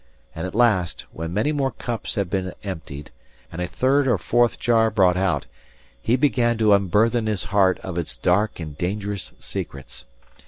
And 0.33 0.47
at 0.47 0.55
last, 0.55 1.05
when 1.11 1.31
many 1.31 1.51
more 1.51 1.69
cups 1.69 2.15
had 2.15 2.27
been 2.27 2.53
emptied, 2.63 3.11
and 3.51 3.61
a 3.61 3.67
third 3.67 4.07
or 4.07 4.17
fourth 4.17 4.57
jar 4.59 4.89
brought 4.89 5.15
out, 5.15 5.45
he 6.01 6.15
began 6.15 6.57
to 6.57 6.73
unburthen 6.73 7.27
his 7.27 7.43
heart 7.43 7.77
of 7.81 7.99
its 7.99 8.15
dark 8.15 8.59
and 8.59 8.75
dangerous 8.75 9.31
secrets. 9.37 10.05